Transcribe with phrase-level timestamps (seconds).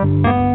[0.00, 0.49] Gran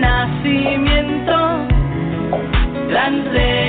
[0.00, 1.66] Nacimiento
[2.88, 3.65] gran.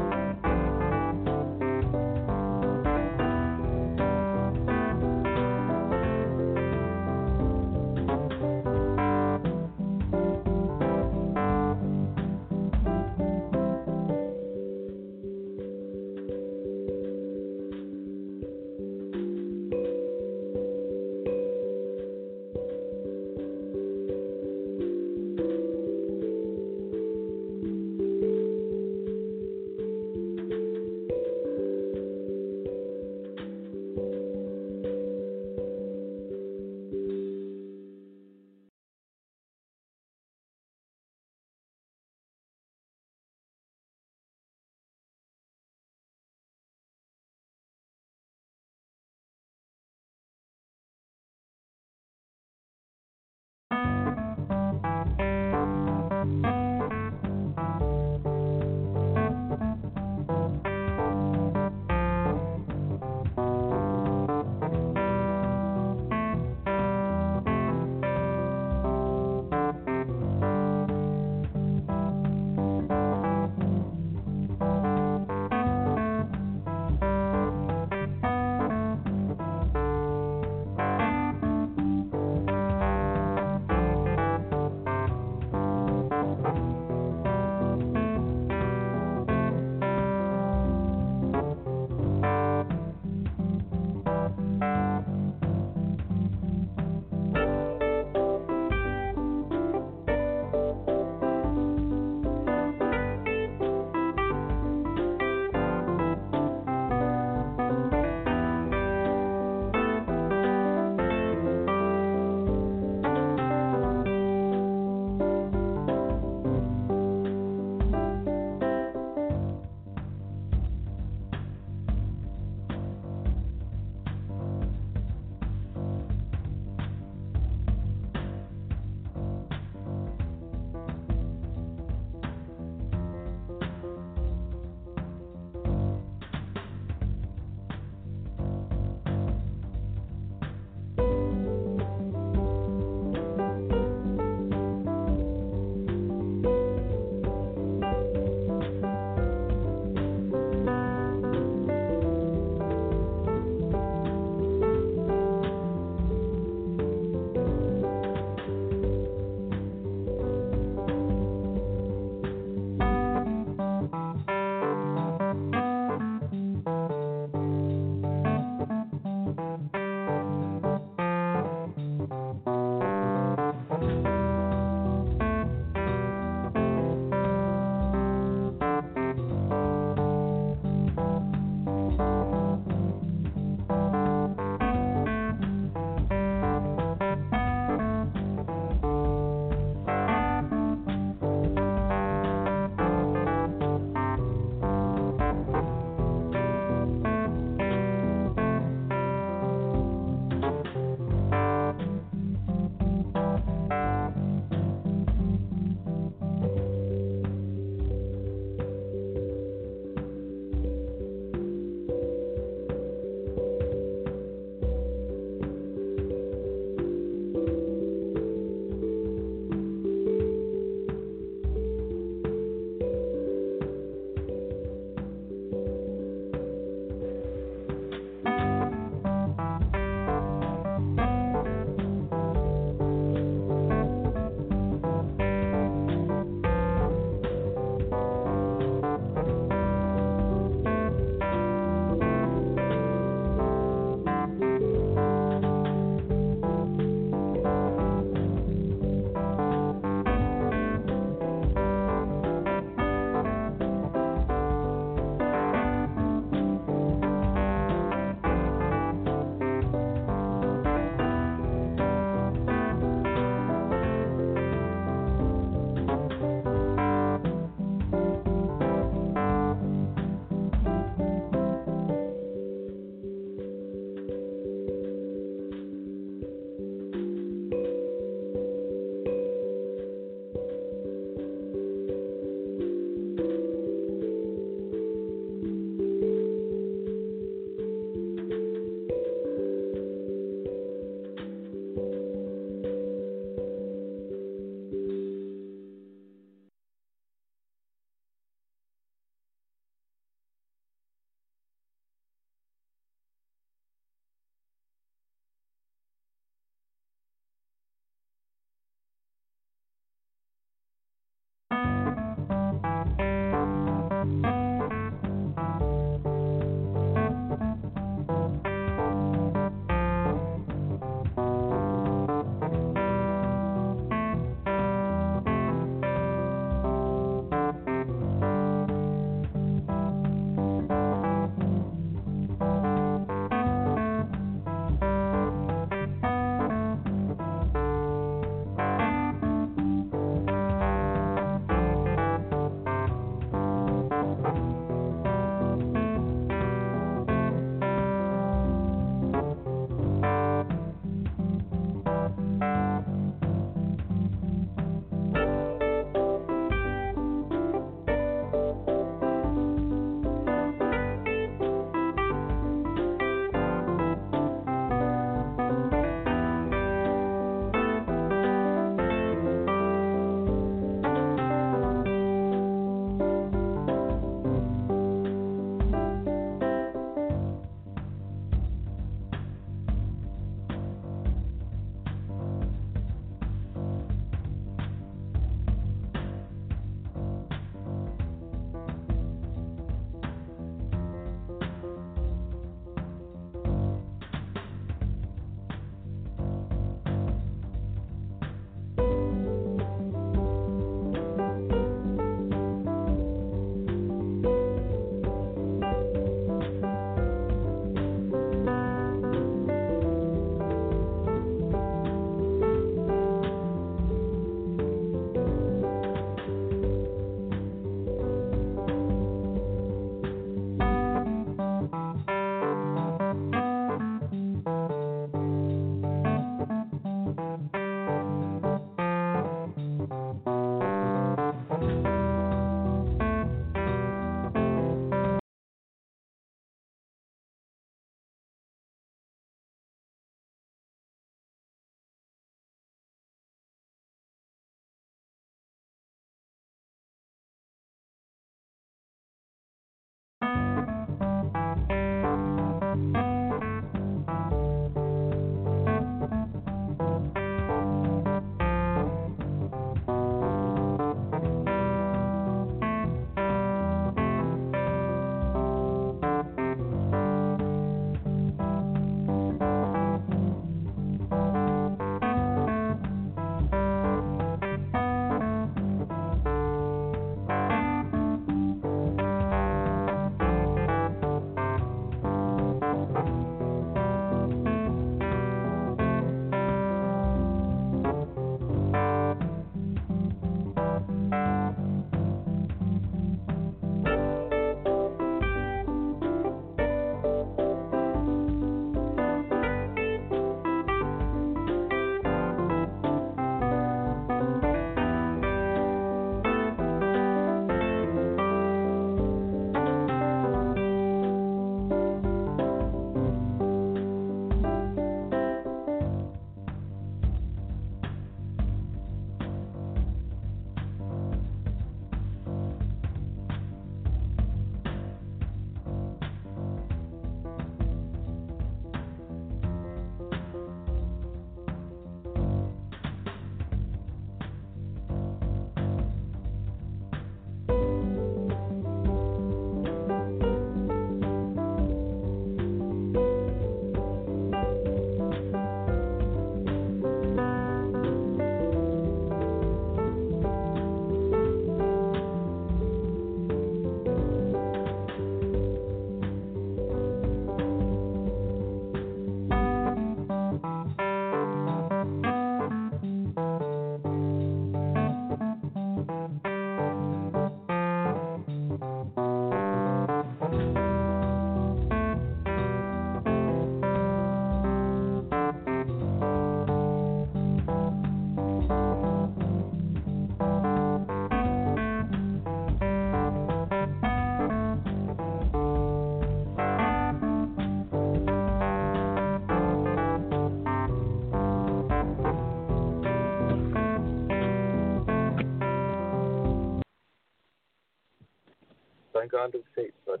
[599.04, 599.76] Don't go under the seats.
[599.86, 600.00] Look,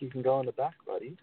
[0.00, 1.16] you can go on the back, buddy.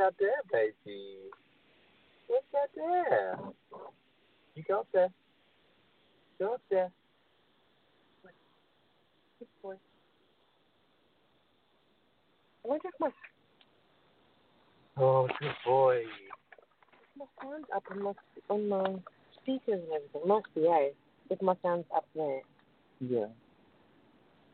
[0.00, 1.16] Out there, baby?
[2.26, 3.38] What's out there?
[4.54, 5.08] You go up there.
[6.38, 6.90] Go up there.
[9.38, 9.74] Good boy.
[12.62, 13.10] Why does my
[14.96, 16.02] Oh, good boy.
[17.18, 18.12] my sound up on my
[18.50, 18.84] on my
[19.40, 20.22] speakers and everything?
[20.26, 20.90] Must be, eh?
[21.30, 22.40] If my sound's up there.
[23.00, 23.26] Yeah.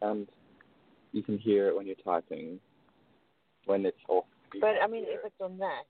[0.03, 0.29] And
[1.13, 2.61] you can hear it when you're typing.
[3.65, 4.25] When it's off.
[4.61, 5.27] But I mean, if it.
[5.27, 5.85] it's on that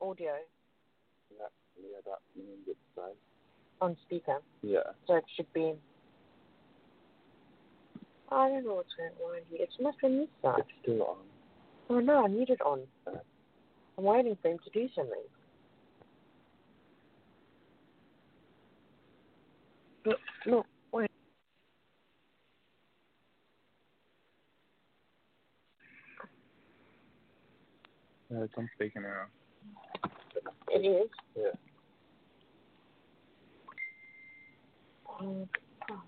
[0.00, 0.32] audio
[1.30, 1.46] Yeah,
[1.80, 2.78] yeah, that means it's
[3.80, 4.92] on speaker, Yeah.
[5.06, 5.74] so it should be.
[8.30, 9.62] I don't know what's going on here.
[9.62, 10.58] It must be on this side.
[10.60, 11.16] It's still on.
[11.90, 12.82] Oh no, I need it on.
[13.06, 13.18] Uh.
[13.98, 15.14] I'm waiting for him to do something.
[20.06, 20.14] No,
[20.46, 21.10] no, wait.
[28.32, 29.26] Yeah, it's on speaker now.
[30.74, 31.10] It is.
[31.36, 31.52] Yeah.
[35.20, 35.48] Oh,
[35.88, 35.98] God.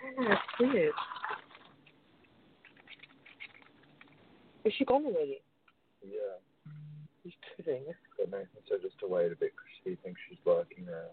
[0.00, 0.92] I don't know, it's weird.
[4.64, 5.40] Is she gone already?
[6.02, 6.38] Yeah.
[7.24, 7.84] You're kidding.
[8.18, 11.10] But Nathan said just to wait a bit because he thinks she's working around.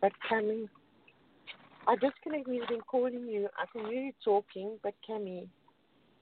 [0.00, 0.68] But Cammy,
[1.86, 2.48] I disconnect.
[2.48, 3.48] We've been calling you.
[3.56, 5.48] I can hear you talking, but Cammy,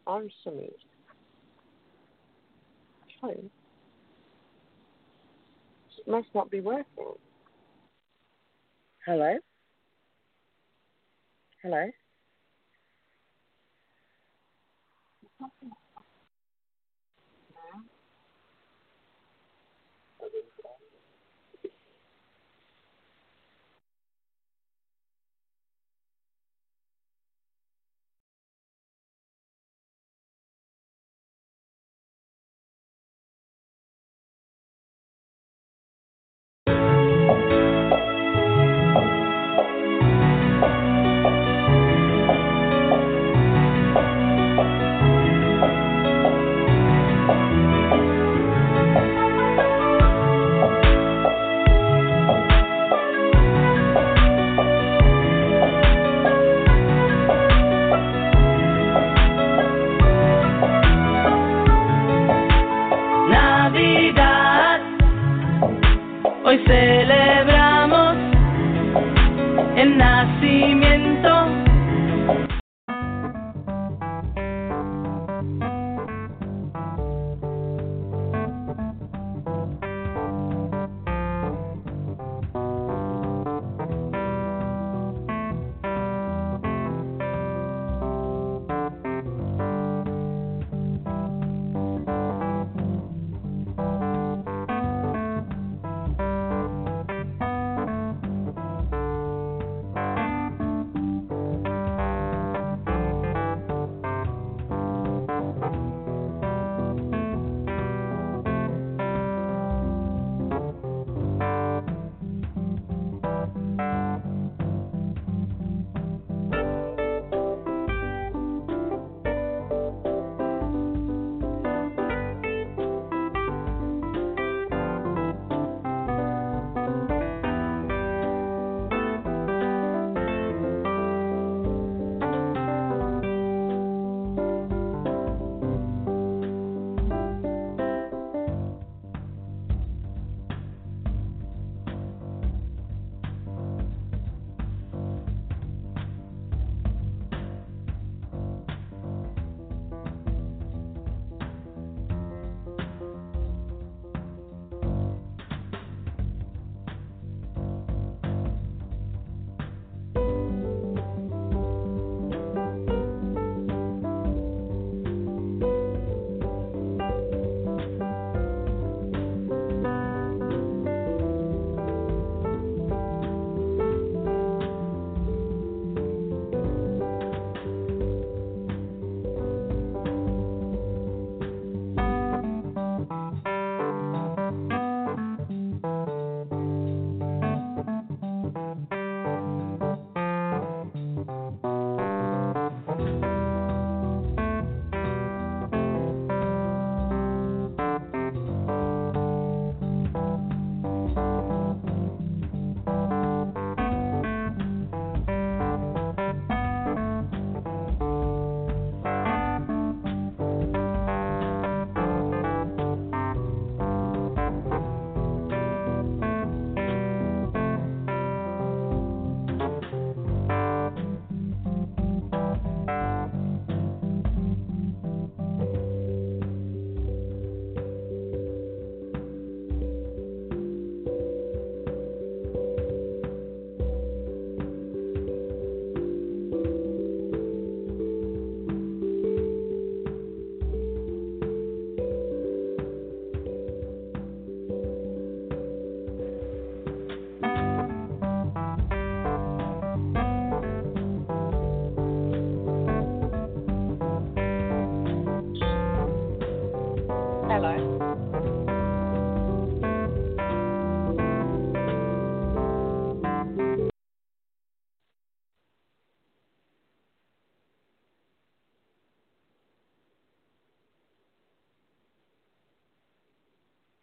[0.06, 0.70] answer me.
[3.20, 3.50] Phone.
[5.98, 6.84] It must not be working.
[9.06, 9.38] Hello?
[11.62, 11.90] Hello?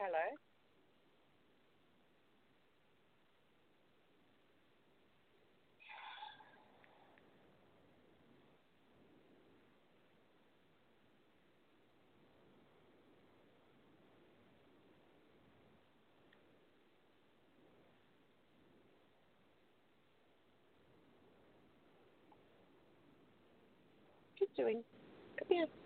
[0.03, 0.19] Hello.
[24.57, 24.83] Doing?
[25.39, 25.82] Come here.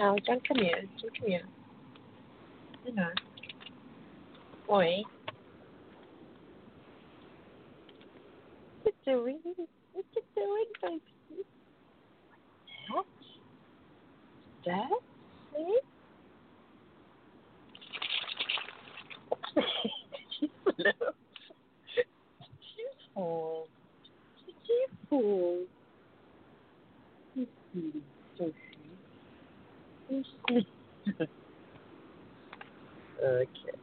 [0.00, 0.82] No, don't come here.
[1.02, 1.42] Don't come here.
[2.86, 3.10] You know.
[4.70, 5.02] Oi.
[8.82, 9.40] What you doing?
[9.92, 11.02] What you doing, baby?
[12.88, 13.04] That?
[14.64, 14.90] That?
[15.54, 15.78] See?
[20.40, 21.12] She's low.
[21.94, 23.68] She's full.
[24.66, 25.66] She's full.
[27.34, 27.44] Hmm.
[27.74, 28.02] She's.
[28.38, 28.44] So
[33.22, 33.78] okay.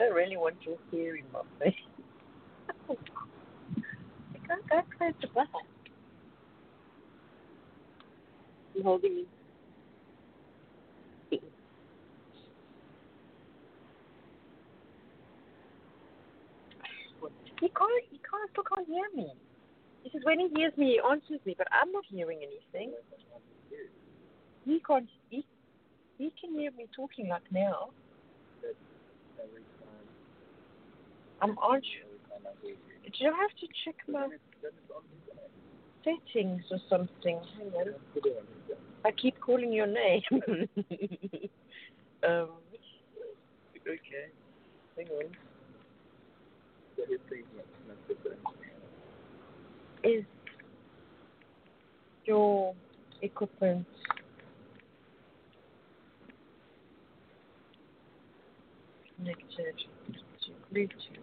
[0.00, 0.56] I really want
[0.90, 1.74] hair in my face.
[4.50, 5.48] I close to back.
[8.74, 9.24] You holding me?
[17.60, 19.32] He can't, he can't, still can't hear me.
[20.02, 22.94] He says when he hears me, he answers me, but I'm not hearing anything.
[24.64, 25.44] He can't, he,
[26.16, 27.90] he can hear me talking like now.
[31.42, 31.80] I'm on.
[31.80, 34.28] Do you have to check my
[36.04, 37.40] settings or something?
[37.58, 37.94] Hang on.
[39.04, 40.22] I keep calling your name.
[42.22, 42.50] um,
[43.86, 44.28] okay.
[44.96, 45.24] Hang on.
[50.04, 50.24] Is
[52.24, 52.74] your
[53.22, 53.86] equipment
[60.74, 61.19] to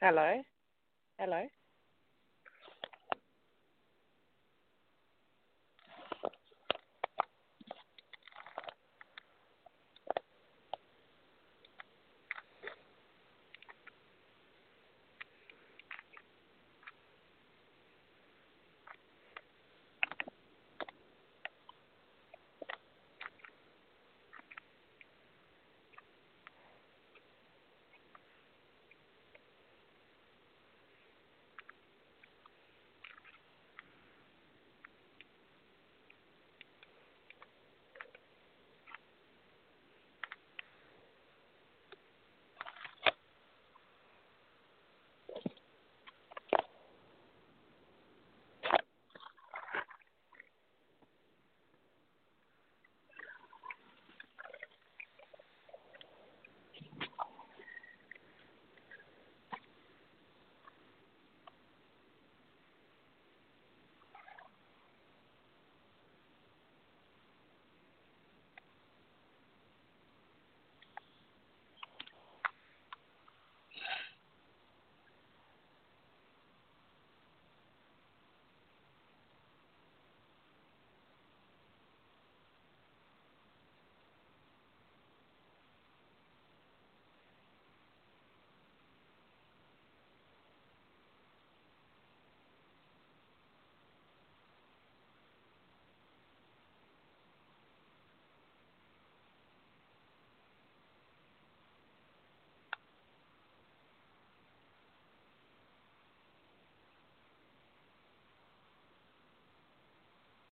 [0.00, 0.42] Hello?
[1.18, 1.48] Hello?